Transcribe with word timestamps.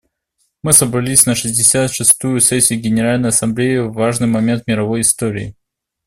Мы 0.63 0.73
собрались 0.73 1.27
на 1.27 1.35
шестьдесят 1.35 1.93
шестую 1.93 2.39
сессию 2.39 2.81
Генеральной 2.81 3.29
Ассамблеи 3.29 3.77
в 3.77 3.93
важный 3.93 4.25
момент 4.25 4.65
мировой 4.65 5.01
истории. 5.01 5.55